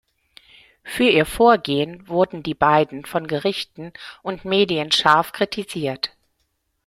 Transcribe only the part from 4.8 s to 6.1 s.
scharf kritisiert.